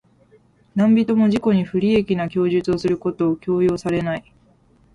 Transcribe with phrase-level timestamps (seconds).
[0.23, 0.35] 何人
[0.73, 4.33] （なんびと）も自己に不利益な供述をすることを強要されない。